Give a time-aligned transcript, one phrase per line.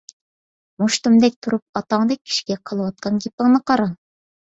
[0.83, 3.93] —مۇشتۇمدەك تۇرۇپ، ئاتاڭدەك كىشىگە قىلىۋاتقان گېپىڭنى قارا.